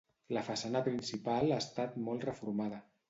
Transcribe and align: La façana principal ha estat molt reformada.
La 0.35 0.41
façana 0.47 0.81
principal 0.87 1.53
ha 1.53 1.59
estat 1.67 2.01
molt 2.09 2.27
reformada. 2.31 2.81